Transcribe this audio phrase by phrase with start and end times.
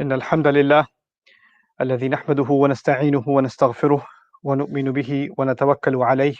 [0.00, 0.86] إن الحمد لله
[1.80, 4.06] الذي نحمده ونستعينه ونستغفره
[4.42, 6.34] ونؤمن به ونتوكل عليه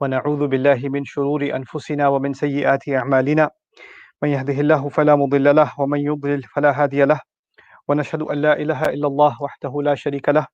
[0.00, 3.50] ونعوذ بالله من شرور أنفسنا ومن سيئات أعمالنا.
[4.22, 7.20] من يهده الله فلا مضل له ومن يضلل فلا هادي له.
[7.88, 10.46] ونشهد أن لا إله إلا الله وحده لا شريك له.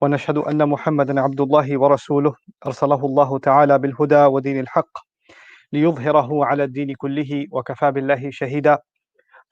[0.00, 2.34] ونشهد أن محمدا عبد الله ورسوله.
[2.66, 4.98] أرسله الله تعالى بالهدى ودين الحق
[5.72, 8.78] ليظهره على الدين كله وكفى بالله شهيدا.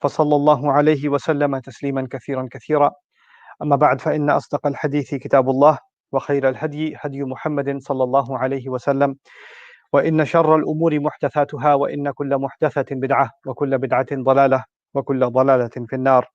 [0.01, 2.91] فصلى الله عليه وسلم تسليما كثيرا كثيرا.
[3.61, 5.77] أما بعد فإن أصدق الحديث كتاب الله
[6.11, 9.15] وخير الهدي هدي محمد صلى الله عليه وسلم
[9.93, 16.27] وإن شر الأمور محدثاتها وإن كل محدثة بدعة وكل بدعة ضلالة وكل ضلالة في النار.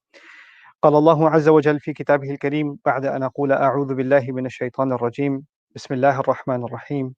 [0.83, 5.45] قال الله عز وجل في كتابه الكريم بعد أن أقول أعوذ بالله من الشيطان الرجيم
[5.75, 7.15] بسم الله الرحمن الرحيم.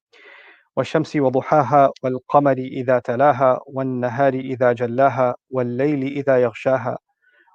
[0.77, 6.99] والشمس وضحاها والقمر إذا تلاها والنهار إذا جلاها والليل إذا يغشاها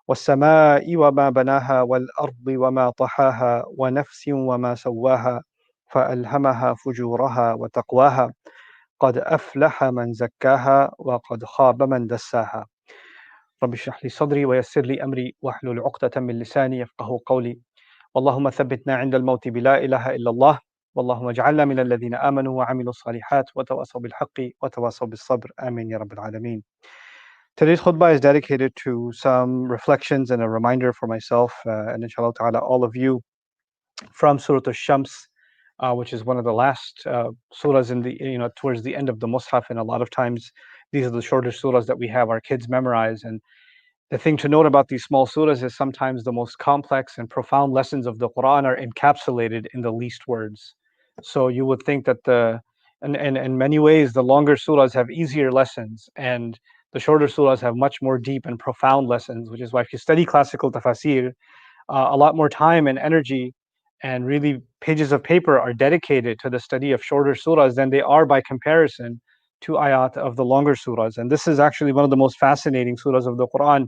[0.07, 5.43] والسماء وما بناها والأرض وما طحاها ونفس وما سواها
[5.91, 8.33] فألهمها فجورها وتقواها
[8.99, 12.65] قد أفلح من زكاها وقد خاب من دساها
[13.63, 17.59] رب اشرح لي صدري ويسر لي أمري واحلل عقدة من لساني يفقه قولي.
[18.17, 20.59] اللهم ثبتنا عند الموت بلا إله إلا الله
[20.96, 26.62] واللهم اجعلنا من الذين آمنوا وعملوا الصالحات وتواصوا بالحق وتواصوا بالصبر آمين يا رب العالمين
[27.56, 32.34] Today's khutbah is dedicated to some reflections and a reminder for myself uh, and inshallah
[32.34, 33.22] ta'ala all of you
[34.12, 35.28] from Surah Al-Shams
[35.80, 38.96] uh, which is one of the last uh, surahs in the you know towards the
[38.96, 40.50] end of the Mus'haf and a lot of times
[40.92, 43.40] these are the shorter surahs that we have our kids memorize and
[44.10, 47.72] the thing to note about these small surahs is sometimes the most complex and profound
[47.72, 50.76] lessons of the Quran are encapsulated in the least words.
[51.23, 52.61] So you would think that the
[53.01, 56.59] and, and in many ways the longer surahs have easier lessons and
[56.93, 59.99] the shorter surahs have much more deep and profound lessons, which is why if you
[59.99, 61.31] study classical tafsir,
[61.89, 63.53] uh, a lot more time and energy
[64.03, 68.01] and really pages of paper are dedicated to the study of shorter surahs than they
[68.01, 69.21] are by comparison
[69.61, 71.17] to ayat of the longer surahs.
[71.17, 73.87] And this is actually one of the most fascinating surahs of the Quran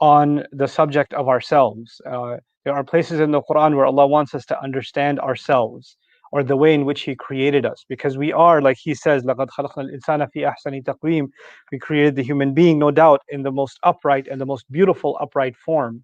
[0.00, 2.00] on the subject of ourselves.
[2.06, 5.96] Uh, there are places in the Quran where Allah wants us to understand ourselves
[6.35, 9.49] or the way in which He created us, because we are, like He says, لَقَدْ
[9.49, 11.27] خَلَقْنَا الْإِنسَانَ فِي أَحْسَنِ تَقْوِيمٍ
[11.71, 15.17] We created the human being, no doubt, in the most upright and the most beautiful
[15.19, 16.03] upright form.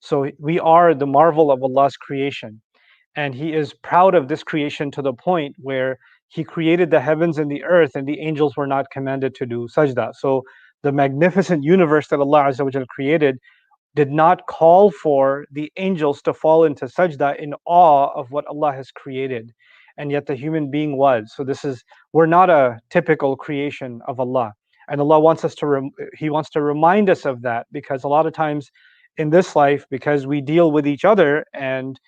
[0.00, 2.60] So we are the marvel of Allah's creation.
[3.14, 5.98] And He is proud of this creation to the point where
[6.28, 9.68] He created the heavens and the earth, and the angels were not commanded to do
[9.68, 10.14] sajda.
[10.14, 10.42] So
[10.82, 13.38] the magnificent universe that Allah Azza created
[13.94, 18.72] did not call for the angels to fall into sajda in awe of what Allah
[18.72, 19.52] has created.
[19.97, 21.33] And yet the human being was.
[21.35, 21.83] So this is,
[22.13, 24.53] we're not a typical creation of Allah.
[24.89, 28.07] And Allah wants us to, rem- He wants to remind us of that because a
[28.07, 28.69] lot of times
[29.17, 31.99] in this life, because we deal with each other and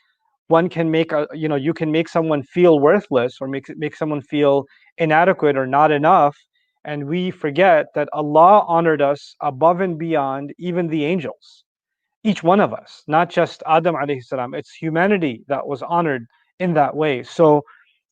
[0.48, 3.96] one can make a, you know, you can make someone feel worthless or make, make
[3.96, 4.66] someone feel
[4.98, 6.36] inadequate or not enough
[6.86, 11.64] and we forget that Allah honored us above and beyond even the angels.
[12.24, 16.26] Each one of us, not just Adam alayhi salam, it's humanity that was honored
[16.60, 17.24] in that way.
[17.24, 17.64] So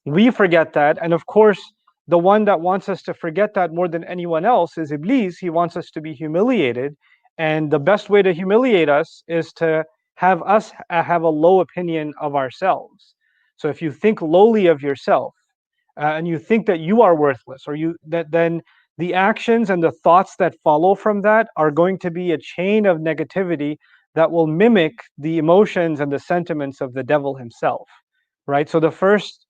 [0.05, 0.97] we forget that.
[1.01, 1.59] And of course,
[2.07, 5.37] the one that wants us to forget that more than anyone else is Iblis.
[5.37, 6.95] He wants us to be humiliated.
[7.37, 12.13] And the best way to humiliate us is to have us have a low opinion
[12.19, 13.15] of ourselves.
[13.57, 15.33] So if you think lowly of yourself,
[15.97, 18.61] uh, and you think that you are worthless or you that then
[18.97, 22.85] the actions and the thoughts that follow from that are going to be a chain
[22.85, 23.77] of negativity
[24.15, 27.87] that will mimic the emotions and the sentiments of the devil himself
[28.47, 29.45] right so the first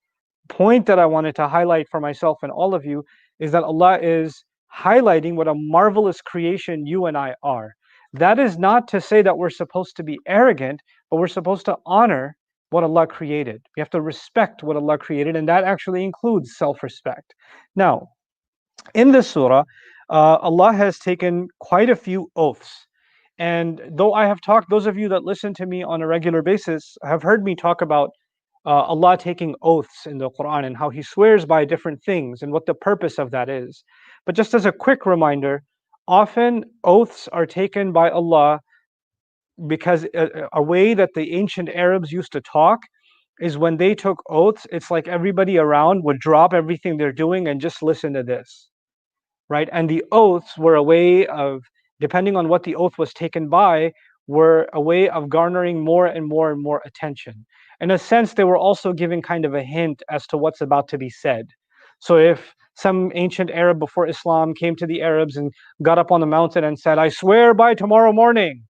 [0.49, 3.03] point that i wanted to highlight for myself and all of you
[3.39, 4.43] is that allah is
[4.73, 7.73] highlighting what a marvelous creation you and i are
[8.13, 11.77] that is not to say that we're supposed to be arrogant but we're supposed to
[11.85, 12.35] honor
[12.73, 13.61] what Allah created.
[13.77, 17.35] We have to respect what Allah created, and that actually includes self respect.
[17.75, 18.09] Now,
[18.95, 19.63] in this surah,
[20.09, 22.87] uh, Allah has taken quite a few oaths.
[23.37, 26.41] And though I have talked, those of you that listen to me on a regular
[26.41, 28.09] basis have heard me talk about
[28.65, 32.51] uh, Allah taking oaths in the Quran and how He swears by different things and
[32.51, 33.83] what the purpose of that is.
[34.25, 35.63] But just as a quick reminder,
[36.07, 38.59] often oaths are taken by Allah
[39.67, 42.79] because a, uh, uh, a, way that the ancient Arabs used to talk
[43.39, 47.61] is when they took oaths, it's like everybody around would drop everything they're doing and
[47.61, 48.69] just listen to this.
[49.49, 49.69] Right?
[49.71, 51.61] And the oaths were a way of,
[51.99, 53.91] depending on what the oath was taken by,
[54.27, 57.45] were a way of garnering more and more and more attention.
[57.83, 60.87] In a sense, they were also giving kind of a hint as to what's about
[60.87, 61.49] to be said.
[61.99, 65.51] So if some ancient Arab before Islam came to the Arabs and
[65.81, 68.63] got up on the mountain and said, I swear by tomorrow morning,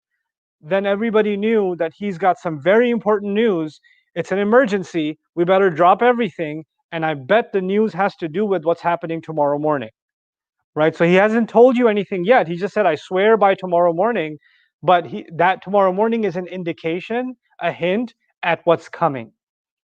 [0.62, 3.80] then everybody knew that he's got some very important news.
[4.16, 5.20] It's an emergency.
[5.36, 6.64] We better drop everything.
[6.92, 9.92] And I bet the news has to do with what's happening tomorrow morning.
[10.74, 10.96] Right?
[10.96, 12.48] So he hasn't told you anything yet.
[12.48, 14.40] He just said, I swear by tomorrow morning.
[14.82, 19.32] But he, that tomorrow morning is an indication, a hint at what's coming.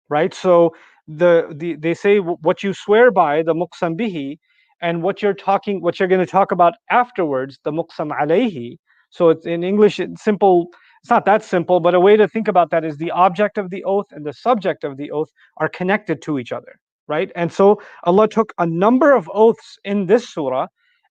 [0.09, 0.33] Right?
[0.33, 0.75] So
[1.07, 4.38] the, the they say what you swear by, the muqsam bihi,
[4.81, 8.77] and what you're talking, what you're going to talk about afterwards, the muqsam alayhi,
[9.09, 10.67] so it's in English, it's simple.
[11.01, 13.69] It's not that simple, but a way to think about that is the object of
[13.69, 16.77] the oath and the subject of the oath are connected to each other,
[17.07, 17.31] right?
[17.35, 20.67] And so Allah took a number of oaths in this surah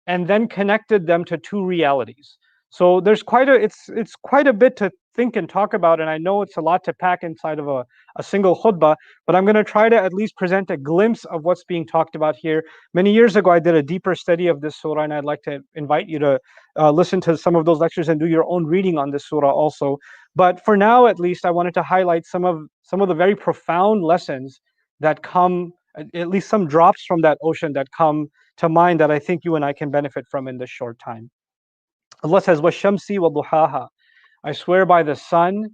[0.07, 2.37] and then connected them to two realities.
[2.71, 6.01] So there's quite a it's it's quite a bit to think and talk about.
[6.01, 7.85] And I know it's a lot to pack inside of a,
[8.17, 8.95] a single khutbah,
[9.27, 12.15] but I'm going to try to at least present a glimpse of what's being talked
[12.15, 12.63] about here.
[12.95, 15.59] Many years ago, I did a deeper study of this surah, and I'd like to
[15.75, 16.39] invite you to
[16.79, 19.51] uh, listen to some of those lectures and do your own reading on this surah
[19.51, 19.99] also.
[20.37, 23.35] But for now, at least, I wanted to highlight some of some of the very
[23.35, 24.61] profound lessons
[25.01, 25.73] that come,
[26.23, 28.29] at least some drops from that ocean that come
[28.59, 31.25] to mind that I think you and I can benefit from in this short time.
[32.23, 33.89] Allah says, "Washamsi wa duhaha."
[34.45, 35.67] I swear by the sun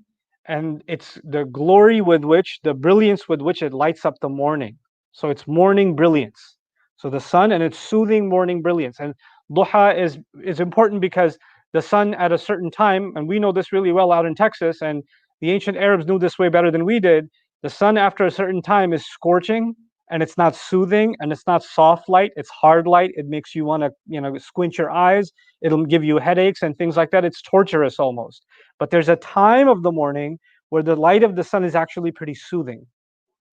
[0.46, 4.78] and it's the glory with which, the brilliance with which it lights up the morning.
[5.12, 6.56] So it's morning brilliance.
[6.96, 8.99] So the sun and its soothing morning brilliance.
[9.00, 9.14] And
[9.50, 11.38] duha is, is important because
[11.72, 14.81] the sun at a certain time, and we know this really well out in Texas,
[14.82, 15.02] and
[15.40, 17.28] the ancient Arabs knew this way better than we did.
[17.62, 19.75] The sun after a certain time is scorching
[20.11, 23.65] and it's not soothing and it's not soft light it's hard light it makes you
[23.65, 25.33] want to you know squint your eyes
[25.65, 28.47] it'll give you headaches and things like that it's torturous almost.
[28.79, 32.12] But there's a time of the morning where the light of the sun is actually
[32.12, 32.87] pretty soothing.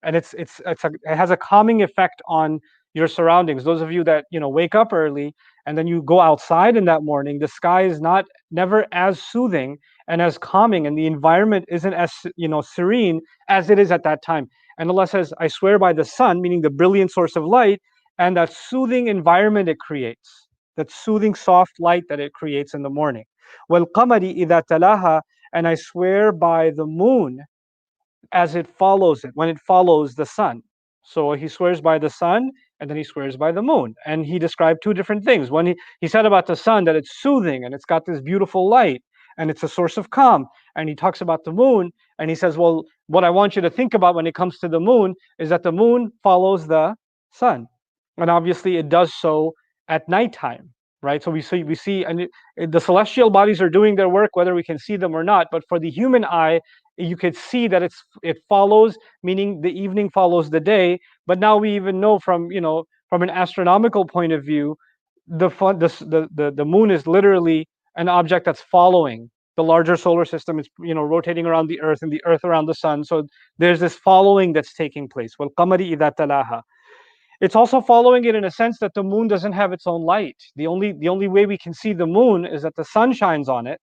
[0.04, 2.60] And it's it's, it's a, it has a calming effect on
[2.94, 3.64] your surroundings.
[3.64, 5.34] Those of you that you know wake up early
[5.66, 9.78] and then you go outside in that morning the sky is not never as soothing
[10.08, 14.04] and as calming and the environment isn't as you know serene as it is at
[14.04, 17.46] that time and Allah says, I swear by the sun, meaning the brilliant source of
[17.46, 17.82] light,
[18.18, 20.48] and that soothing environment it creates,
[20.78, 23.26] that soothing soft light that it creates in the morning.
[23.70, 25.22] Well, qamari idha talaha,
[25.54, 27.42] and I swear by the moon
[28.32, 30.62] as it follows it, when it follows the sun.
[31.04, 33.96] So he swears by the sun and then he swears by the moon.
[34.06, 35.52] And he described two different things.
[35.52, 38.70] When he, he said about the sun that it's soothing and it's got this beautiful
[38.70, 39.04] light
[39.38, 40.46] and it's a source of calm.
[40.76, 43.70] And he talks about the moon and he says, Well, what I want you to
[43.70, 46.96] think about when it comes to the moon is that the moon follows the
[47.32, 47.68] sun.
[48.18, 49.54] And obviously it does so
[49.88, 50.70] at nighttime,
[51.02, 51.24] right?
[51.24, 54.54] So we see, we see, and it, the celestial bodies are doing their work, whether
[54.54, 55.48] we can see them or not.
[55.52, 56.62] But for the human eye,
[56.98, 61.00] you could see that it's it follows, meaning the evening follows the day.
[61.26, 64.76] But now we even know from you know from an astronomical point of view,
[65.28, 70.26] the fun, the the the moon is literally an object that's following the larger solar
[70.26, 70.60] system.
[70.60, 73.04] Is you know rotating around the earth and the earth around the sun.
[73.04, 73.28] So
[73.58, 75.36] there's this following that's taking place.
[75.38, 76.62] Well qamari idha talaha.
[77.42, 80.38] It's also following it in a sense that the moon doesn't have its own light.
[80.56, 83.50] The only the only way we can see the moon is that the sun shines
[83.50, 83.80] on it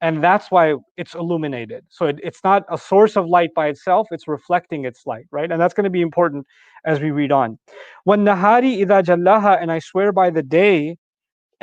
[0.00, 1.84] and that's why it's illuminated.
[1.88, 5.50] So it, it's not a source of light by itself it's reflecting its light right?
[5.50, 6.46] And that's going to be important
[6.84, 7.58] as we read on.
[8.04, 10.96] When nahari idha jallaha and i swear by the day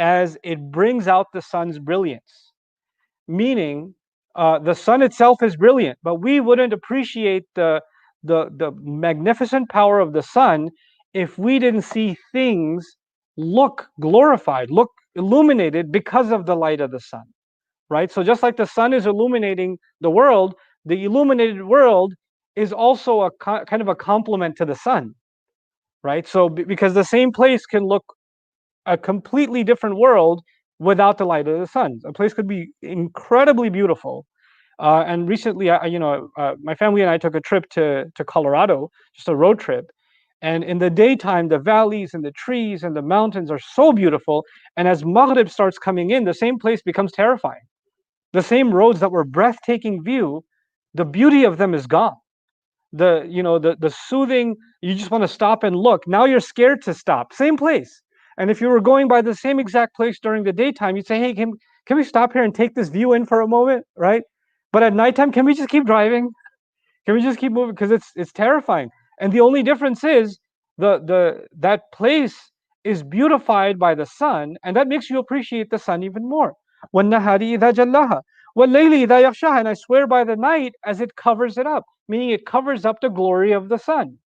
[0.02, 2.52] as it brings out the sun's brilliance.
[3.28, 3.94] Meaning,
[4.36, 7.82] uh, the sun itself is brilliant, but we wouldn't appreciate the,
[8.24, 10.72] the, the magnificent power of the sun
[11.14, 12.98] if we didn't see things
[13.38, 17.24] look glorified, look illuminated because of the light of the sun.
[17.90, 18.12] Right?
[18.12, 20.56] So, just like the sun is illuminating the world,
[20.86, 22.14] the illuminated world
[22.56, 25.14] is also a kind of a complement to the sun.
[26.02, 26.28] Right?
[26.28, 28.06] So, because the same place can look
[28.86, 30.42] a completely different world
[30.80, 32.00] without the light of the sun.
[32.06, 34.26] A place could be incredibly beautiful.
[34.80, 38.06] Uh, and recently, I, you know, uh, my family and I took a trip to
[38.16, 39.92] to Colorado, just a road trip.
[40.42, 44.44] And in the daytime, the valleys and the trees and the mountains are so beautiful.
[44.78, 47.62] And as Maghrib starts coming in, the same place becomes terrifying.
[48.34, 50.44] The same roads that were breathtaking view,
[50.94, 52.16] the beauty of them is gone.
[52.94, 54.56] The you know the the soothing.
[54.82, 56.08] You just want to stop and look.
[56.08, 57.34] Now you're scared to stop.
[57.34, 58.02] Same place.
[58.39, 61.19] And if you were going by the same exact place during the daytime, you'd say,
[61.19, 61.53] hey, can,
[61.87, 64.23] can we stop here and take this view in for a moment, right?
[64.73, 66.31] But at nighttime, can we just keep driving?
[67.07, 67.75] Can we just keep moving?
[67.75, 68.91] Because it's it's terrifying.
[69.21, 70.39] And the only difference is
[70.77, 72.37] the the that place
[72.85, 76.53] is beautified by the sun, and that makes you appreciate the sun even more.
[76.95, 78.21] وَالنَّهَارِ إِذَا جَلَّهَا
[78.57, 82.31] وَاللَّيْلِ إِذَا يَغْشَاهَا And I swear by the night as it covers it up, meaning
[82.31, 84.19] it covers up the glory of the sun.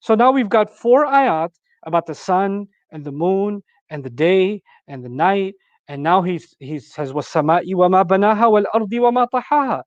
[0.00, 1.50] So now we've got four ayat
[1.86, 5.54] about the sun and the moon and the day and the night
[5.88, 9.82] And now he's, he says, وَالسَّمَاءِ وَمَا بَنَاهَا وَالْأَرْضِ وَمَا طَحَاهَا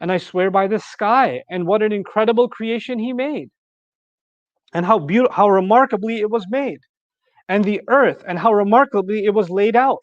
[0.00, 3.50] And I swear by the sky and what an incredible creation he made.
[4.74, 6.80] And how beautiful, how remarkably it was made.
[7.48, 10.02] And the earth and how remarkably it was laid out.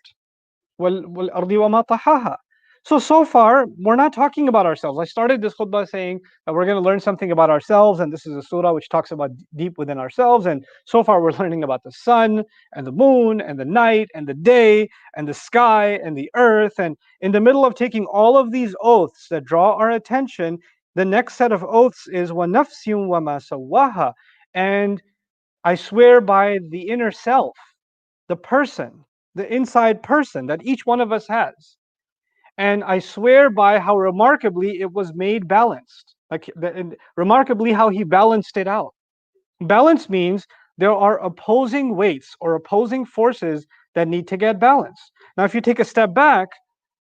[0.79, 2.37] وَالْأَرْضِ وَمَا طَحَاهَا
[2.82, 4.98] so, so far, we're not talking about ourselves.
[4.98, 8.26] I started this khutbah saying that we're going to learn something about ourselves, and this
[8.26, 10.46] is a surah which talks about deep within ourselves.
[10.46, 12.42] And so far, we're learning about the sun
[12.74, 16.78] and the moon and the night and the day and the sky and the earth.
[16.78, 20.58] And in the middle of taking all of these oaths that draw our attention,
[20.94, 24.14] the next set of oaths is wa nafsiyum wa masawaha.
[24.54, 25.02] And
[25.64, 27.56] I swear by the inner self,
[28.28, 31.76] the person, the inside person that each one of us has
[32.60, 36.14] and I swear by how remarkably it was made balanced.
[36.30, 36.50] Like
[37.16, 38.92] remarkably how he balanced it out.
[39.62, 45.10] Balance means there are opposing weights or opposing forces that need to get balanced.
[45.38, 46.48] Now, if you take a step back,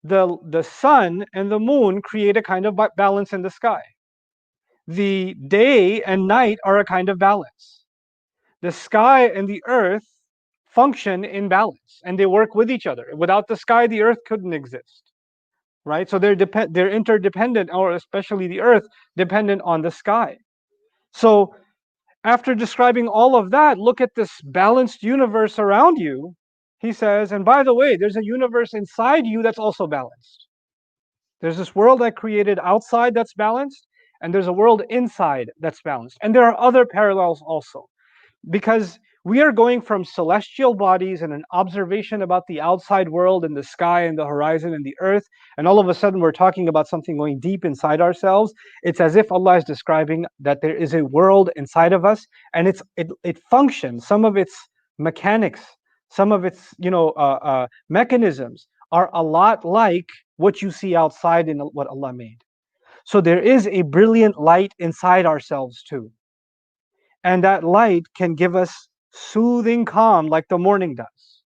[0.04, 3.82] the, the sun and the moon create a kind of balance in the sky.
[4.86, 7.84] The day and night are a kind of balance.
[8.62, 10.06] The sky and the earth
[10.66, 13.06] function in balance and they work with each other.
[13.16, 15.09] Without the sky, the earth couldn't exist
[15.84, 16.08] right?
[16.08, 20.38] So they're depend they're interdependent, or especially the earth, dependent on the sky.
[21.12, 21.54] So
[22.24, 26.34] after describing all of that, look at this balanced universe around you.
[26.80, 30.46] He says, and by the way, there's a universe inside you that's also balanced.
[31.40, 33.86] There's this world I created outside that's balanced,
[34.22, 36.18] and there's a world inside that's balanced.
[36.22, 37.86] And there are other parallels also.
[38.50, 43.54] Because we are going from celestial bodies and an observation about the outside world and
[43.54, 45.24] the sky and the horizon and the earth,
[45.58, 48.54] and all of a sudden we're talking about something going deep inside ourselves.
[48.82, 52.66] It's as if Allah is describing that there is a world inside of us, and
[52.66, 54.06] it's it it functions.
[54.06, 54.56] Some of its
[54.98, 55.62] mechanics,
[56.08, 60.08] some of its you know uh, uh, mechanisms are a lot like
[60.38, 62.38] what you see outside in what Allah made.
[63.04, 66.10] So there is a brilliant light inside ourselves too.
[67.22, 71.42] And that light can give us soothing calm like the morning does.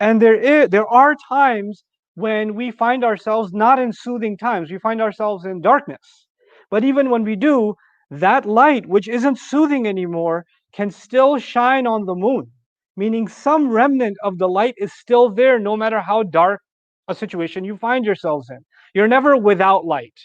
[0.00, 4.78] And there is there are times when we find ourselves not in soothing times, we
[4.78, 6.26] find ourselves in darkness.
[6.70, 7.74] But even when we do,
[8.10, 12.50] that light, which isn't soothing anymore, can still shine on the moon,
[12.96, 16.60] meaning some remnant of the light is still there no matter how dark
[17.08, 18.58] a situation you find yourselves in.
[18.94, 20.18] You're never without light,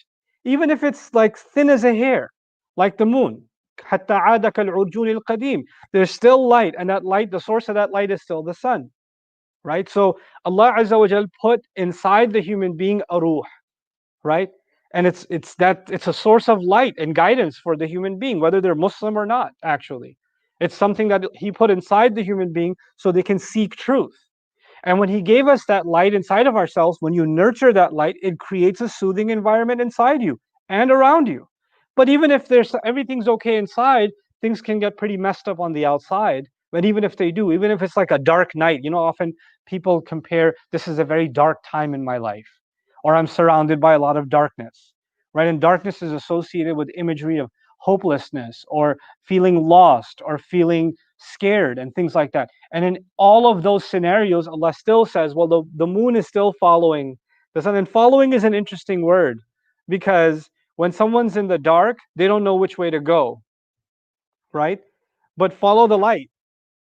[0.46, 2.32] even if it's like thin as a hair,
[2.78, 3.49] like the moon.
[3.83, 5.65] حتى عاد كالعرجون القديم.
[5.93, 8.91] There's still light, and that light, the source of that light is still the sun.
[9.63, 9.89] Right?
[9.89, 13.43] So Allah Azza wa Jal put inside the human being a ruh,
[14.23, 14.51] right?
[14.93, 18.41] And it's it's that it's a source of light and guidance for the human being,
[18.41, 20.17] whether they're Muslim or not, actually.
[20.61, 24.15] It's something that he put inside the human being so they can seek truth.
[24.85, 28.17] And when he gave us that light inside of ourselves, when you nurture that light,
[28.23, 30.39] it creates a soothing environment inside you
[30.69, 31.49] and around you.
[32.00, 35.86] But even if there's everything's okay inside, things can get pretty messed up on the
[35.86, 36.48] outside.
[36.72, 39.34] But even if they do, even if it's like a dark night, you know, often
[39.66, 42.48] people compare this is a very dark time in my life,
[43.04, 44.94] or I'm surrounded by a lot of darkness,
[45.34, 45.50] right?
[45.50, 51.94] And darkness is associated with imagery of hopelessness or feeling lost or feeling scared and
[51.96, 52.50] things like that.
[52.72, 56.54] And in all of those scenarios, Allah still says, well, the, the moon is still
[56.62, 57.18] following
[57.56, 57.76] the sun.
[57.76, 59.42] And following is an interesting word
[59.90, 60.50] because
[60.80, 63.42] when someone's in the dark, they don't know which way to go,
[64.54, 64.80] right?
[65.36, 66.30] But follow the light.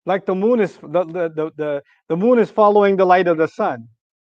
[0.06, 3.40] Like the moon is the, the, the, the, the moon is following the light of
[3.40, 3.88] the sun.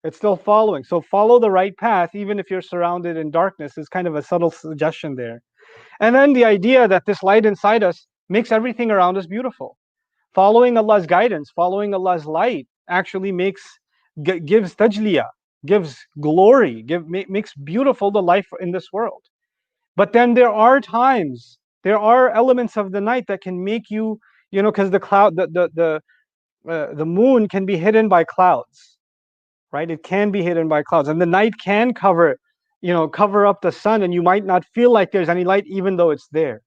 [0.02, 0.82] It's still following.
[0.82, 4.22] So follow the right path, even if you're surrounded in darkness, is kind of a
[4.22, 5.40] subtle suggestion there.
[6.00, 9.76] And then the idea that this light inside us makes everything around us beautiful.
[10.34, 13.62] Following Allah's guidance, following Allah's light actually makes
[14.24, 15.26] gives tajliya,
[15.64, 19.22] gives glory, give makes beautiful the life in this world.
[19.96, 24.18] But then there are times, there are elements of the night that can make you,
[24.50, 28.24] you know, because the cloud, the the the uh, the moon can be hidden by
[28.24, 28.98] clouds,
[29.72, 29.90] right?
[29.90, 32.36] It can be hidden by clouds, and the night can cover,
[32.80, 35.64] you know, cover up the sun, and you might not feel like there's any light,
[35.66, 36.62] even though it's there,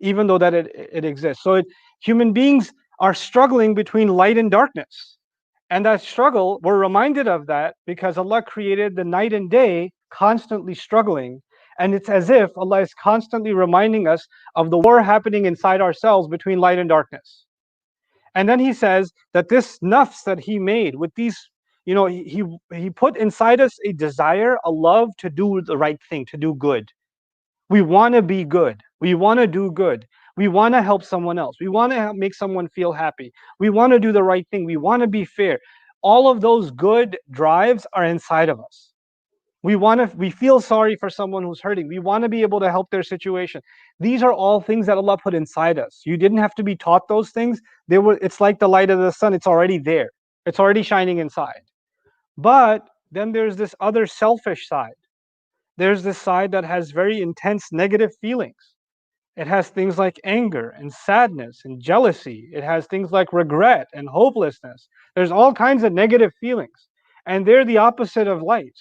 [0.00, 1.42] even though that it it exists.
[1.44, 1.66] So it,
[2.02, 5.16] human beings are struggling between light and darkness.
[5.70, 10.74] And that struggle, we're reminded of that because Allah created the night and day constantly
[10.74, 11.42] struggling
[11.80, 16.28] and it's as if Allah is constantly reminding us of the war happening inside ourselves
[16.28, 17.46] between light and darkness.
[18.36, 21.38] And then he says that this nafs that he made with these,
[21.86, 22.44] you know, he,
[22.74, 26.54] he put inside us a desire, a love to do the right thing, to do
[26.54, 26.90] good.
[27.70, 28.82] We want to be good.
[29.00, 30.06] We want to do good.
[30.36, 31.56] We want to help someone else.
[31.60, 33.32] We want to make someone feel happy.
[33.60, 34.64] We want to do the right thing.
[34.66, 35.58] We want to be fair.
[36.02, 38.89] all of those good drives are inside of us.
[39.62, 41.86] We want to, we feel sorry for someone who's hurting.
[41.86, 43.60] We want to be able to help their situation.
[43.98, 46.02] These are all things that Allah put inside us.
[46.06, 47.60] You didn't have to be taught those things.
[47.86, 49.34] They were, it's like the light of the sun.
[49.34, 50.10] It's already there.
[50.46, 51.62] It's already shining inside.
[52.38, 54.94] But then there's this other selfish side.
[55.76, 58.74] There's this side that has very intense negative feelings.
[59.36, 62.50] It has things like anger and sadness and jealousy.
[62.52, 64.88] It has things like regret and hopelessness.
[65.14, 66.88] There's all kinds of negative feelings.
[67.26, 68.76] And they're the opposite of light.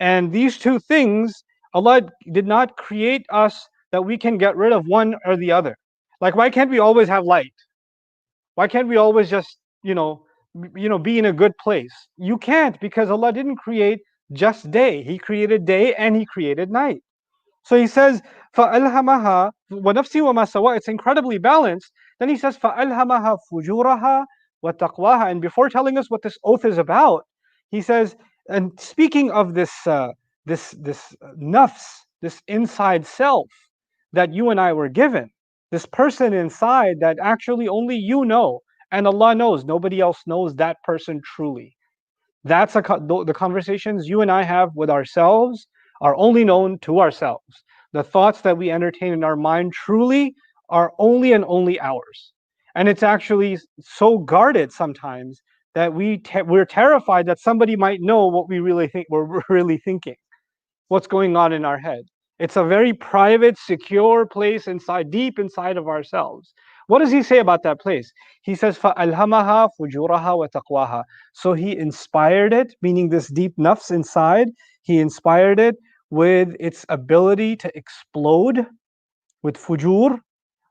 [0.00, 4.86] And these two things, Allah did not create us that we can get rid of
[4.86, 5.76] one or the other.
[6.20, 7.52] Like, why can't we always have light?
[8.54, 10.24] Why can't we always just, you know,
[10.74, 11.92] you know, be in a good place?
[12.16, 14.00] You can't because Allah didn't create
[14.32, 15.02] just day.
[15.02, 17.02] He created day and He created night.
[17.64, 18.22] So He says,
[18.56, 21.92] فَأَلْهَمَهَا وَنَفْسِي وَمَا سَوَى It's incredibly balanced.
[22.18, 24.24] Then He says, فَأَلْهَمَهَا فُجُورَهَا
[24.64, 27.24] وَتَقْوَاهَا And before telling us what this oath is about,
[27.70, 28.16] He says,
[28.48, 30.12] and speaking of this uh,
[30.46, 31.84] this this uh, nafs,
[32.22, 33.48] this inside self
[34.12, 35.30] that you and I were given,
[35.70, 38.60] this person inside that actually only you know
[38.92, 41.76] and Allah knows, nobody else knows that person truly.
[42.44, 45.66] That's a, the conversations you and I have with ourselves
[46.00, 47.64] are only known to ourselves.
[47.92, 50.34] The thoughts that we entertain in our mind truly
[50.68, 52.32] are only and only ours.
[52.76, 55.42] And it's actually so guarded sometimes
[55.76, 59.76] that we te- we're terrified that somebody might know what we really think we're really
[59.76, 60.16] thinking
[60.88, 62.04] what's going on in our head.
[62.38, 66.54] It's a very private secure place inside deep inside of ourselves.
[66.86, 68.10] What does he say about that place?
[68.40, 71.02] He says فَأَلْهَمَهَا wa وَتَقْوَاهَا
[71.34, 74.48] so he inspired it meaning this deep nafs inside
[74.82, 75.76] he inspired it
[76.08, 78.64] with its ability to explode
[79.42, 80.20] with fujur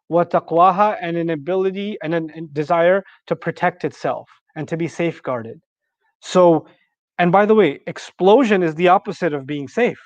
[0.09, 4.77] wa taqwaha and an ability and a an, an desire to protect itself and to
[4.77, 5.59] be safeguarded.
[6.21, 6.67] So,
[7.17, 9.99] and by the way, explosion is the opposite of being safe.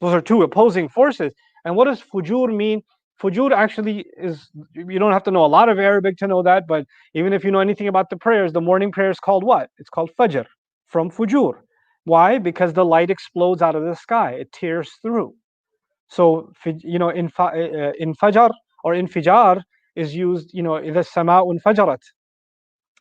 [0.00, 1.32] Those are two opposing forces.
[1.64, 2.82] And what does fujur mean?
[3.22, 6.66] Fujur actually is, you don't have to know a lot of Arabic to know that,
[6.66, 9.70] but even if you know anything about the prayers, the morning prayer is called what?
[9.78, 10.46] It's called fajr,
[10.88, 11.54] from fujur.
[12.04, 12.38] Why?
[12.38, 15.34] Because the light explodes out of the sky, it tears through.
[16.08, 18.50] So, you know, in, uh, in fajr
[18.82, 19.62] or in fijar
[19.96, 22.02] is used, you know, the sama'un fajarat,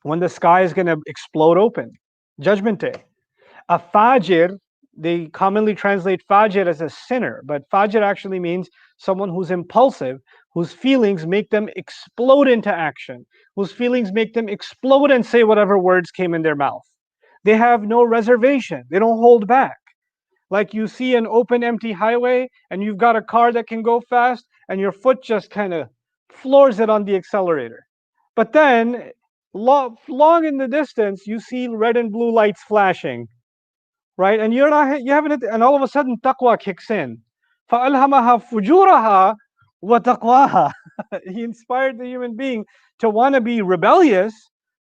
[0.04, 1.92] when the sky is going to explode open,
[2.40, 2.94] judgment day.
[3.70, 4.58] A fajr,
[4.96, 10.20] they commonly translate fajr as a sinner, but fajr actually means someone who's impulsive,
[10.54, 15.80] whose feelings make them explode into action, whose feelings make them explode and say whatever
[15.80, 16.84] words came in their mouth.
[17.44, 19.78] They have no reservation, they don't hold back.
[20.50, 24.02] Like you see an open, empty highway, and you've got a car that can go
[24.02, 25.88] fast, and your foot just kind of
[26.30, 27.86] floors it on the accelerator.
[28.36, 29.12] But then
[29.54, 33.28] long, in the distance, you see red and blue lights flashing,
[34.18, 34.40] right?
[34.40, 37.20] And you're not, you haven't, and all of a sudden taqwa kicks in.
[37.72, 39.36] فَأَلْهَمَهَا
[39.84, 40.72] وَتَقْوَاهَا
[41.34, 42.66] He inspired the human being
[43.00, 44.34] to want to be rebellious,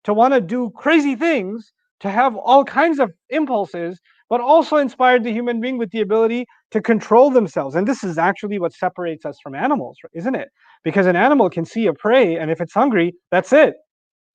[0.03, 5.23] to want to do crazy things, to have all kinds of impulses, but also inspired
[5.23, 7.75] the human being with the ability to control themselves.
[7.75, 10.49] And this is actually what separates us from animals, isn't it?
[10.83, 13.75] Because an animal can see a prey, and if it's hungry, that's it.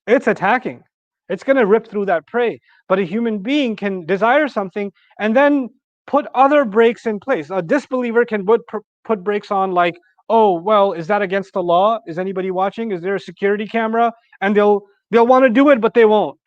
[0.06, 0.82] It's attacking.
[1.28, 2.60] It's going to rip through that prey.
[2.88, 5.70] But a human being can desire something and then
[6.06, 7.50] put other brakes in place.
[7.50, 8.60] A disbeliever can put,
[9.04, 9.94] put brakes on, like,
[10.28, 11.98] oh, well, is that against the law?
[12.06, 12.92] Is anybody watching?
[12.92, 14.12] Is there a security camera?
[14.40, 16.38] And they'll they'll want to do it, but they won't.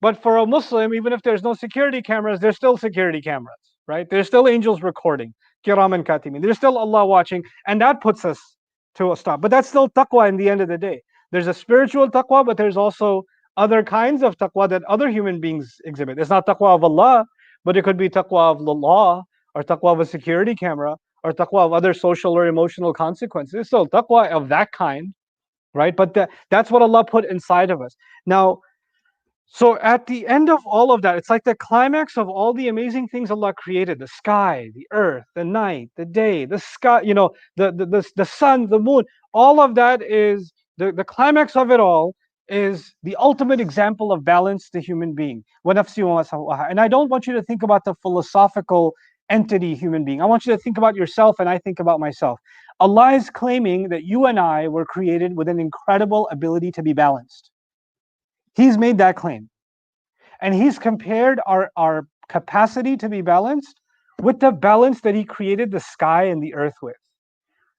[0.00, 3.56] But for a Muslim, even if there's no security cameras, there's still security cameras,
[3.88, 4.08] right?
[4.08, 5.34] There's still angels recording,
[5.66, 6.42] kiraman katibin.
[6.42, 8.38] There's still Allah watching, and that puts us
[8.96, 9.40] to a stop.
[9.40, 11.00] But that's still taqwa in the end of the day.
[11.32, 13.24] There's a spiritual taqwa, but there's also
[13.56, 16.18] other kinds of taqwa that other human beings exhibit.
[16.18, 17.26] It's not taqwa of Allah,
[17.64, 21.32] but it could be taqwa of the law, or taqwa of a security camera, or
[21.32, 23.68] taqwa of other social or emotional consequences.
[23.68, 25.14] So taqwa of that kind,
[25.74, 25.96] right?
[25.96, 27.96] But the, that's what Allah put inside of us.
[28.26, 28.60] Now,
[29.48, 32.68] so at the end of all of that, it's like the climax of all the
[32.68, 37.14] amazing things Allah created: the sky, the earth, the night, the day, the sky, you
[37.14, 39.04] know, the the the, the sun, the moon.
[39.32, 42.14] All of that is the, the climax of it all
[42.48, 45.44] is the ultimate example of balance the human being.
[45.64, 48.94] And I don't want you to think about the philosophical
[49.28, 50.22] entity human being.
[50.22, 52.38] I want you to think about yourself and I think about myself.
[52.78, 56.92] Allah is claiming that you and I were created with an incredible ability to be
[56.92, 57.50] balanced.
[58.54, 59.48] He's made that claim.
[60.40, 63.80] And he's compared our, our capacity to be balanced
[64.22, 66.96] with the balance that he created the sky and the earth with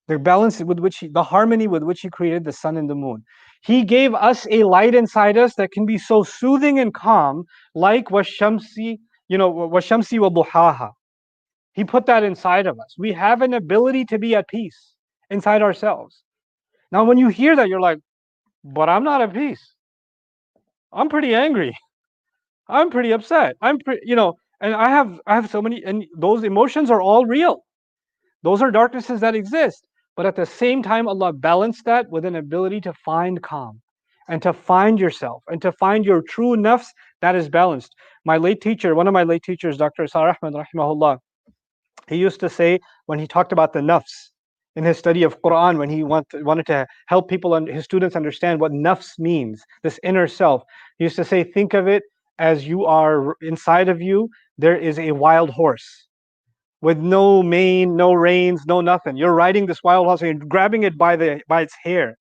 [0.07, 2.95] the balance with which he, the harmony with which he created the sun and the
[2.95, 3.23] moon.
[3.63, 7.43] He gave us a light inside us that can be so soothing and calm,
[7.75, 10.91] like washamsi, you know, washamsi wa duhaha.
[11.73, 12.95] He put that inside of us.
[12.97, 14.93] We have an ability to be at peace
[15.29, 16.23] inside ourselves.
[16.91, 17.99] Now, when you hear that, you're like,
[18.63, 19.73] but I'm not at peace.
[20.93, 21.75] I'm pretty angry.
[22.69, 23.55] I'm pretty upset.
[23.61, 27.01] I'm pretty, you know, and I have I have so many, and those emotions are
[27.01, 27.63] all real.
[28.43, 29.86] Those are darknesses that exist.
[30.17, 33.81] But at the same time, Allah balanced that with an ability to find calm
[34.27, 36.87] and to find yourself and to find your true nafs
[37.21, 37.95] that is balanced.
[38.25, 40.05] My late teacher, one of my late teachers, Dr.
[40.05, 41.19] Israr Ahmed, rahimahullah,
[42.07, 44.31] he used to say when he talked about the nafs
[44.75, 48.15] in his study of Quran, when he want, wanted to help people and his students
[48.15, 50.63] understand what nafs means, this inner self,
[50.97, 52.01] he used to say, think of it
[52.39, 56.06] as you are inside of you, there is a wild horse
[56.81, 59.17] with no mane, no reins, no nothing.
[59.17, 62.15] You're riding this wild horse and you're grabbing it by the by its hair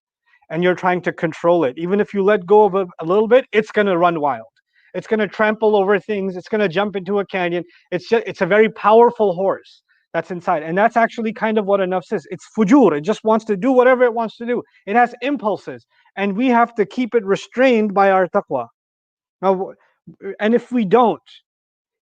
[0.51, 1.75] and you're trying to control it.
[1.77, 4.47] Even if you let go of a little bit, it's gonna run wild.
[4.95, 7.64] It's gonna trample over things, it's gonna jump into a canyon.
[7.90, 9.83] It's just it's a very powerful horse
[10.14, 10.62] that's inside.
[10.62, 12.27] And that's actually kind of what a nafs is.
[12.31, 12.97] It's fujur.
[12.97, 14.62] It just wants to do whatever it wants to do.
[14.87, 15.85] It has impulses.
[16.16, 18.69] And we have to keep it restrained by our taqwa.
[19.42, 19.73] Now,
[20.40, 21.21] and if we don't,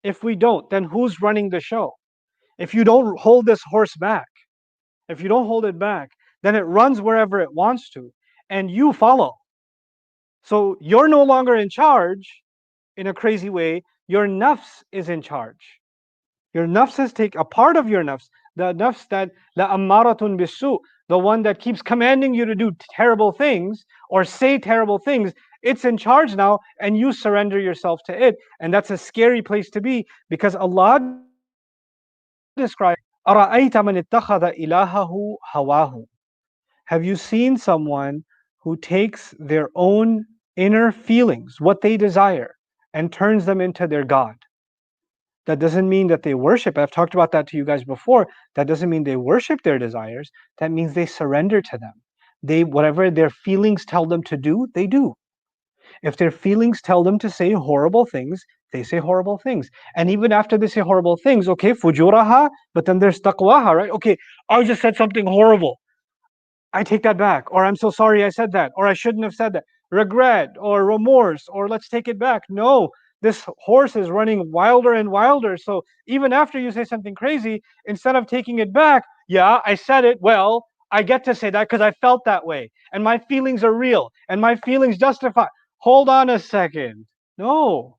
[0.04, 1.94] if we don't, then who's running the show?
[2.58, 4.28] If you don't hold this horse back,
[5.08, 6.10] if you don't hold it back,
[6.42, 8.12] then it runs wherever it wants to,
[8.50, 9.34] and you follow.
[10.44, 12.42] So you're no longer in charge
[12.96, 13.82] in a crazy way.
[14.08, 15.80] Your nafs is in charge.
[16.54, 20.78] Your nafs has take a part of your nafs, the nafs that la ammaratun bisu,
[21.08, 25.84] the one that keeps commanding you to do terrible things or say terrible things, it's
[25.84, 28.36] in charge now, and you surrender yourself to it.
[28.60, 31.20] And that's a scary place to be because Allah
[32.56, 33.00] describes
[36.86, 38.24] Have you seen someone
[38.62, 40.24] who takes their own
[40.56, 42.54] inner feelings, what they desire,
[42.94, 44.36] and turns them into their God?
[45.46, 46.78] That doesn't mean that they worship.
[46.78, 48.28] I've talked about that to you guys before.
[48.54, 50.30] That doesn't mean they worship their desires.
[50.58, 51.92] That means they surrender to them.
[52.42, 55.14] They whatever their feelings tell them to do, they do.
[56.02, 58.44] If their feelings tell them to say horrible things,
[58.76, 59.70] they say horrible things.
[59.96, 63.90] And even after they say horrible things, okay, fujuraha, but then there's taqwaha, right?
[63.90, 64.16] Okay,
[64.48, 65.76] I just said something horrible.
[66.72, 67.50] I take that back.
[67.50, 68.72] Or I'm so sorry I said that.
[68.76, 69.64] Or I shouldn't have said that.
[69.90, 72.42] Regret or remorse or let's take it back.
[72.50, 72.90] No,
[73.22, 75.56] this horse is running wilder and wilder.
[75.56, 80.04] So even after you say something crazy, instead of taking it back, yeah, I said
[80.04, 80.18] it.
[80.20, 82.70] Well, I get to say that because I felt that way.
[82.92, 85.46] And my feelings are real and my feelings justify.
[85.78, 87.06] Hold on a second.
[87.38, 87.98] No,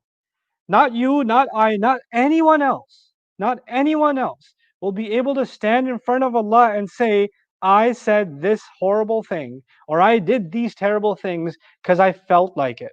[0.68, 5.88] not you, not I, not anyone else, not anyone else will be able to stand
[5.88, 7.28] in front of Allah and say,
[7.62, 12.80] I said this horrible thing, or I did these terrible things because I felt like
[12.80, 12.92] it,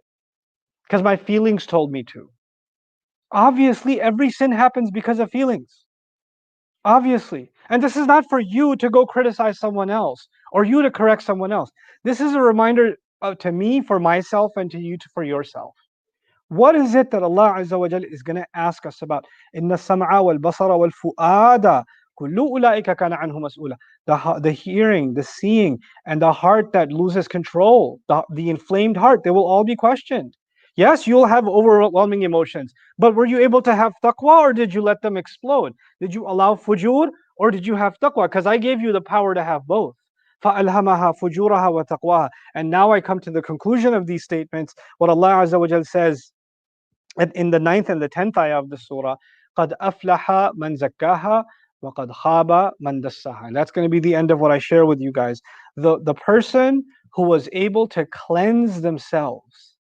[0.83, 2.29] because my feelings told me to.
[3.31, 5.83] Obviously, every sin happens because of feelings.
[6.85, 7.51] Obviously.
[7.69, 11.23] And this is not for you to go criticize someone else or you to correct
[11.23, 11.71] someone else.
[12.03, 15.73] This is a reminder uh, to me for myself and to you for yourself.
[16.49, 19.25] What is it that Allah Azza wa is going to ask us about?
[19.55, 21.83] إِنَّ السَّمْعَ وَالْبَصَرَ وَالْفُؤَادَ
[22.19, 27.27] كُلُّ أُولَٰئِكَ كَانَ عَنْهُ مَسْئُولًا the, the hearing, the seeing, and the heart that loses
[27.27, 30.37] control, the, the inflamed heart, they will all be questioned.
[30.75, 34.81] Yes, you'll have overwhelming emotions, but were you able to have taqwa or did you
[34.81, 35.73] let them explode?
[36.01, 38.25] Did you allow fujur or did you have taqwa?
[38.25, 39.95] Because I gave you the power to have both.
[40.43, 40.67] And
[42.69, 44.75] now I come to the conclusion of these statements.
[44.97, 46.31] What Allah Azza wa says,
[47.34, 49.16] in the ninth and the tenth ayah of the surah,
[49.58, 51.44] قَدْ أَفْلَحَ مَنْ زَكَّاهَا
[51.82, 54.86] وَقَدْ خَابَ مَنْ دَسَّاهَا And that's going to be the end of what I share
[54.86, 55.40] with you guys.
[55.76, 59.74] The, the person who was able to cleanse themselves,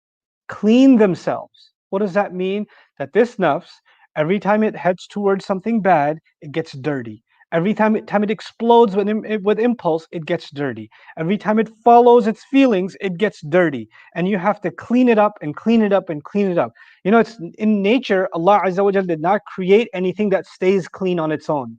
[0.48, 1.72] clean themselves.
[1.90, 2.66] What does that mean?
[2.98, 3.70] That this nafs,
[4.16, 7.22] every time it heads towards something bad, it gets dirty.
[7.55, 9.07] Every time it, time it explodes with,
[9.41, 10.89] with impulse, it gets dirty.
[11.17, 13.87] Every time it follows its feelings, it gets dirty.
[14.13, 16.73] And you have to clean it up and clean it up and clean it up.
[17.05, 21.17] You know, it's in nature, Allah Azza wa did not create anything that stays clean
[21.17, 21.77] on its own.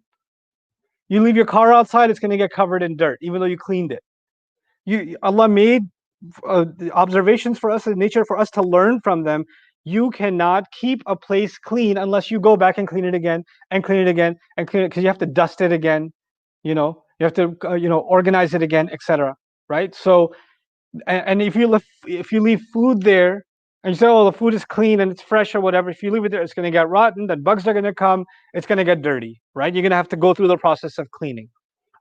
[1.08, 3.58] You leave your car outside, it's going to get covered in dirt, even though you
[3.58, 4.02] cleaned it.
[4.86, 5.82] You, Allah made
[6.48, 9.44] uh, observations for us in nature for us to learn from them
[9.86, 13.84] you cannot keep a place clean unless you go back and clean it again and
[13.84, 16.12] clean it again and clean it because you have to dust it again
[16.64, 19.34] you know you have to uh, you know organize it again etc
[19.68, 20.34] right so
[21.06, 23.44] and, and if you leave if you leave food there
[23.84, 26.10] and you say oh the food is clean and it's fresh or whatever if you
[26.10, 28.66] leave it there it's going to get rotten then bugs are going to come it's
[28.66, 31.08] going to get dirty right you're going to have to go through the process of
[31.12, 31.48] cleaning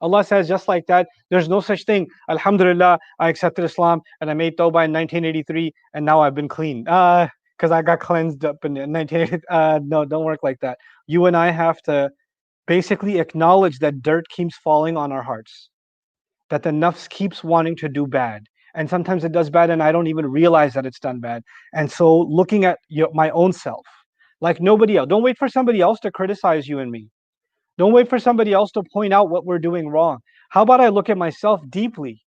[0.01, 2.05] Allah says just like that, there's no such thing.
[2.29, 6.85] Alhamdulillah, I accepted Islam and I made tawbah in 1983 and now I've been clean.
[6.85, 9.43] Uh, because I got cleansed up in 1980.
[9.49, 10.77] Uh, no, don't work like that.
[11.07, 12.09] You and I have to
[12.67, 15.69] basically acknowledge that dirt keeps falling on our hearts,
[16.49, 18.43] that the nafs keeps wanting to do bad.
[18.73, 21.43] And sometimes it does bad and I don't even realize that it's done bad.
[21.73, 23.85] And so looking at your, my own self,
[24.41, 27.09] like nobody else, don't wait for somebody else to criticize you and me.
[27.77, 30.19] Don't wait for somebody else to point out what we're doing wrong.
[30.49, 32.21] How about I look at myself deeply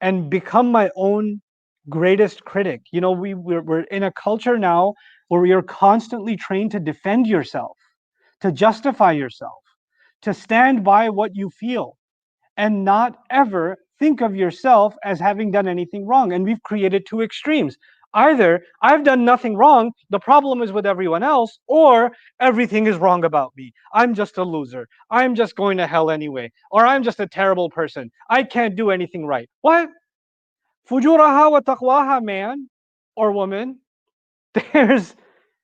[0.00, 1.40] and become my own
[1.88, 2.82] greatest critic?
[2.92, 4.94] You know, we, we're, we're in a culture now
[5.28, 7.76] where you're constantly trained to defend yourself,
[8.40, 9.62] to justify yourself,
[10.22, 11.96] to stand by what you feel,
[12.56, 16.32] and not ever think of yourself as having done anything wrong.
[16.32, 17.76] And we've created two extremes.
[18.14, 23.24] Either I've done nothing wrong, the problem is with everyone else, or everything is wrong
[23.24, 23.72] about me.
[23.92, 24.88] I'm just a loser.
[25.10, 26.50] I'm just going to hell anyway.
[26.70, 28.10] Or I'm just a terrible person.
[28.30, 29.48] I can't do anything right.
[29.60, 29.90] What?
[30.90, 32.68] Fujuraha wa taqwaha, man
[33.16, 33.80] or woman.
[34.72, 35.14] There's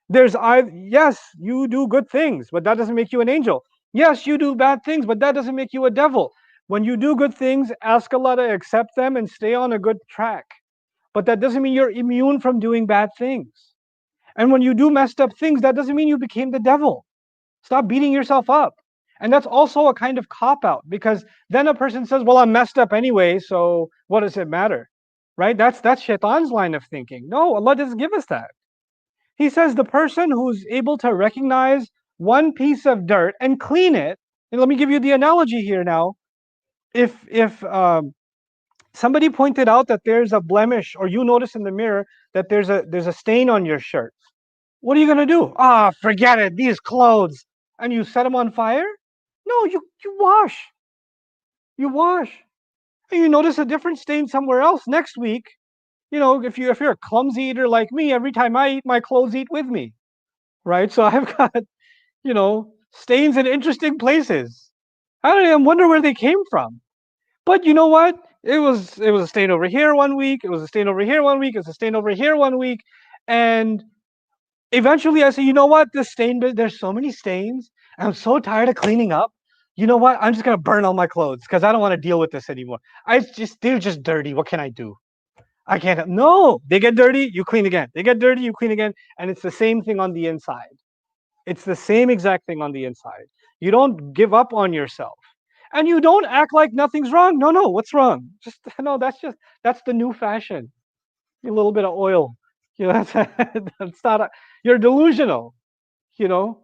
[0.09, 3.65] there's I yes, you do good things, but that doesn't make you an angel.
[3.93, 6.33] Yes, you do bad things, but that doesn't make you a devil.
[6.69, 9.99] When you do good things, ask Allah to accept them and stay on a good
[10.11, 10.47] track.
[11.15, 13.75] But that doesn't mean you're immune from doing bad things.
[14.37, 17.05] And when you do messed up things, that doesn't mean you became the devil.
[17.63, 18.75] Stop beating yourself up.
[19.21, 22.53] And that's also a kind of cop out because then a person says, Well, I'm
[22.53, 24.91] messed up anyway, so what does it matter?
[25.37, 25.57] Right?
[25.57, 27.29] That's that's shaitan's line of thinking.
[27.29, 28.51] No, Allah doesn't give us that.
[29.37, 34.19] He says the person who's able to recognize one piece of dirt and clean it.
[34.53, 36.15] And let me give you the analogy here now.
[36.95, 38.13] If if um,
[38.95, 42.71] somebody pointed out that there's a blemish or you notice in the mirror that there's
[42.71, 44.15] a there's a stain on your shirt
[44.81, 47.47] what are you going to do ah forget it these clothes
[47.81, 48.87] and you set them on fire
[49.47, 50.59] no you you wash
[51.79, 52.33] you wash
[53.15, 55.47] and you notice a different stain somewhere else next week.
[56.11, 58.85] You know if you if you're a clumsy eater like me every time i eat
[58.87, 59.95] my clothes eat with me.
[60.65, 60.93] Right?
[60.93, 61.55] So i've got
[62.25, 64.71] you know stains in interesting places.
[65.25, 66.81] I don't even wonder where they came from.
[67.47, 68.17] But you know what?
[68.45, 70.43] It was it was a stain over here one week.
[70.45, 71.57] It was a stain over here one week.
[71.57, 72.81] It's a stain over here one week.
[73.29, 73.83] And
[74.73, 75.89] eventually i say you know what?
[75.95, 77.71] This stain there's so many stains.
[77.99, 79.33] I'm so tired of cleaning up
[79.77, 81.97] you know what i'm just to burn all my clothes because i don't want to
[82.09, 84.97] deal with this anymore i just they're just dirty what can i do
[85.67, 88.93] i can't no they get dirty you clean again they get dirty you clean again
[89.19, 90.77] and it's the same thing on the inside
[91.47, 93.27] it's the same exact thing on the inside
[93.61, 95.19] you don't give up on yourself
[95.73, 97.39] and you don't act like nothing's wrong.
[97.39, 98.31] No, no, what's wrong?
[98.43, 100.73] Just no, that's just that's the new fashion.
[101.47, 102.37] A little bit of oil.
[102.79, 103.13] You know, that's
[103.81, 104.21] that's not.
[104.23, 104.31] A,
[104.65, 105.55] you're delusional.
[106.19, 106.61] You know,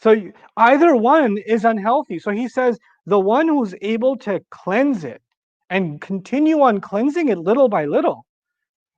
[0.00, 0.14] so
[0.56, 2.18] either one is unhealthy.
[2.18, 5.22] So he says the one who's able to cleanse it
[5.70, 8.24] and continue on cleansing it little by little,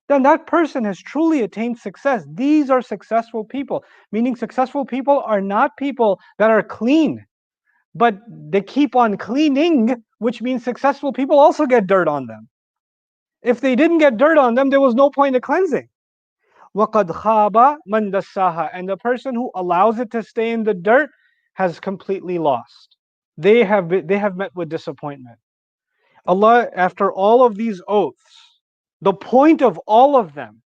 [0.08, 2.24] then that person has truly attained success.
[2.34, 7.24] These are successful people, meaning successful people are not people that are clean
[7.94, 12.48] but they keep on cleaning, which means successful people also get dirt on them.
[13.42, 15.88] If they didn't get dirt on them, there was no point of cleansing.
[16.75, 21.09] وَقَدْ خَابَ مَنْ دَسَّاهَا And the person who allows it to stay in the dirt
[21.53, 22.97] has completely lost.
[23.37, 25.39] They have, been, they have met with disappointment.
[26.25, 28.59] Allah, after all of these oaths,
[29.01, 30.61] the point of all of them,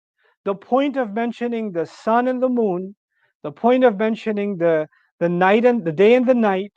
[0.45, 2.95] the point of mentioning the sun and the moon,
[3.43, 4.87] the point of mentioning the,
[5.19, 6.71] the night and the day and the night,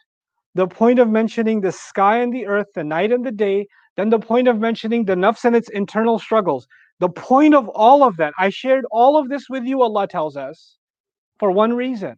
[0.55, 4.11] the point of mentioning the sky and the earth, the night and the day, then
[4.11, 6.67] the point of mentioning the nafs and its internal struggles.
[7.00, 10.36] The point of all of that, I shared all of this with you, Allah tells
[10.36, 10.78] us,
[11.40, 12.16] for one reason.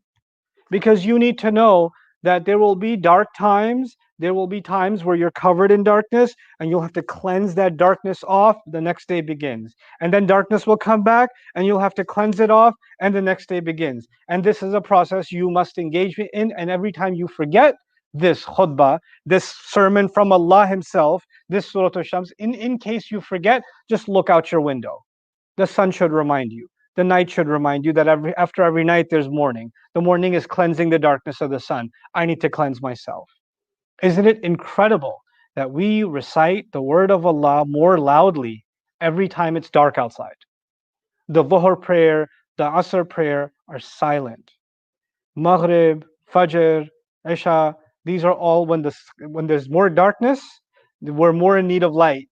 [0.72, 1.90] Because you need to know
[2.24, 6.34] that there will be dark times, there will be times where you're covered in darkness,
[6.60, 8.58] and you'll have to cleanse that darkness off.
[8.68, 9.74] The next day begins.
[10.02, 13.22] And then darkness will come back, and you'll have to cleanse it off, and the
[13.22, 14.08] next day begins.
[14.30, 17.76] And this is a process you must engage in, and every time you forget,
[18.14, 22.32] this khutbah, this sermon from Allah Himself, this Surah Al-Shams.
[22.38, 25.00] In, in case you forget, just look out your window.
[25.58, 26.68] The sun should remind you.
[26.96, 29.72] The night should remind you that every, after every night there's morning.
[29.94, 31.90] The morning is cleansing the darkness of the sun.
[32.14, 33.30] I need to cleanse myself.
[34.04, 35.18] Isn't it incredible
[35.56, 38.66] that we recite the word of Allah more loudly
[39.02, 40.36] every time it's dark outside?
[41.28, 44.52] The Dhuhr prayer, the Asr prayer are silent.
[45.36, 46.88] Maghrib, Fajr,
[47.30, 50.42] Isha, these are all when the when there's more darkness,
[51.02, 52.28] we're more in need of light.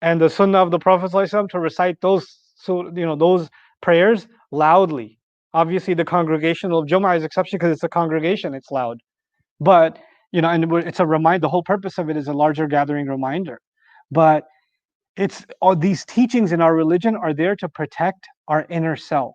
[0.00, 3.48] And the sunnah of the Prophet ﷺ to recite those so you know those
[3.80, 5.18] prayers loudly.
[5.54, 8.98] Obviously, the congregational of Jum'ah is exception because it's a congregation, it's loud.
[9.60, 9.98] But
[10.32, 11.42] you know, and it's a reminder.
[11.42, 13.60] The whole purpose of it is a larger gathering reminder.
[14.10, 14.44] But
[15.16, 19.34] it's all these teachings in our religion are there to protect our inner self,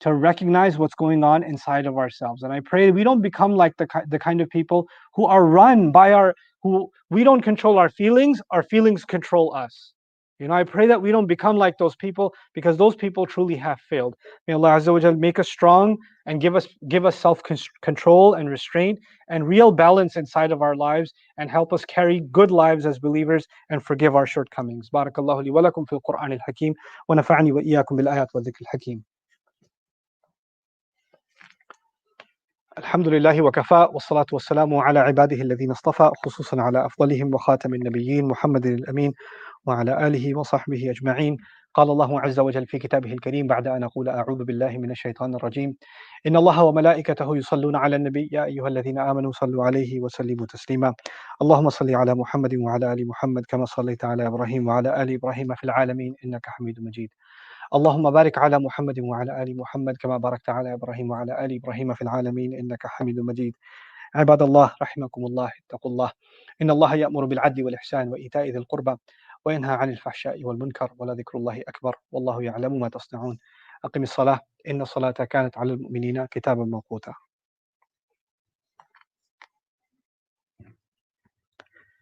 [0.00, 2.42] to recognize what's going on inside of ourselves.
[2.42, 5.92] And I pray we don't become like the, the kind of people who are run
[5.92, 9.92] by our, who we don't control our feelings, our feelings control us.
[10.40, 13.54] You know, I pray that we don't become like those people because those people truly
[13.54, 14.16] have failed.
[14.48, 15.96] May Allah Azza wa make us strong
[16.26, 18.98] and give us give us self-control and restraint
[19.28, 23.46] and real balance inside of our lives and help us carry good lives as believers
[23.70, 24.90] and forgive our shortcomings.
[24.90, 26.74] Barakallahu li wa lakum fil Qur'an al-Hakim
[27.08, 29.04] wa nafa'ani wa iyyakum bil ayat wa dhikr al-Hakim.
[32.78, 38.66] الحمد لله وكفى والصلاة والسلام على عباده الذين اصطفى خصوصا على أفضلهم وخاتم النبيين محمد
[38.66, 39.12] الأمين
[39.66, 41.36] وعلى آله وصحبه أجمعين.
[41.74, 45.76] قال الله عز وجل في كتابه الكريم بعد أن أقول أعوذ بالله من الشيطان الرجيم.
[46.26, 48.28] إن الله وملائكته يصلون على النبي.
[48.32, 50.94] يا أيها الذين آمنوا صلوا عليه وسلموا تسليما.
[51.42, 55.64] اللهم صل على محمد وعلى آل محمد كما صليت على إبراهيم وعلى آل إبراهيم في
[55.64, 56.14] العالمين.
[56.24, 57.08] إنك حميد مجيد.
[57.74, 62.02] اللهم بارك على محمد وعلى آل محمد كما باركت على إبراهيم وعلى آل إبراهيم في
[62.02, 63.56] العالمين إنك حميد مجيد.
[64.14, 66.10] عباد الله رحمكم الله اتقوا الله.
[66.62, 68.96] إن الله يأمر بالعدل والإحسان وإيتاء ذي القربى
[69.44, 73.38] وينهى عن الفحشاء والمنكر ولذكر الله أكبر والله يعلم ما تصنعون.
[73.84, 77.14] أقم الصلاة إن الصلاة كانت على المؤمنين كتابا موقوتا.